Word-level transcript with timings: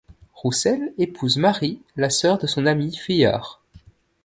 Roussel 0.33 0.95
épouse 0.97 1.37
Marie, 1.37 1.79
la 1.95 2.09
sœur 2.09 2.39
de 2.39 2.47
son 2.47 2.65
ami 2.65 2.99
Vuillard. 3.05 3.61